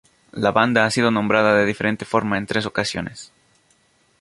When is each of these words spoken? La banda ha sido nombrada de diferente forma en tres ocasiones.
La 0.31 0.49
banda 0.51 0.83
ha 0.83 0.89
sido 0.89 1.11
nombrada 1.11 1.53
de 1.53 1.63
diferente 1.63 2.05
forma 2.05 2.39
en 2.39 2.47
tres 2.47 2.65
ocasiones. 2.65 3.31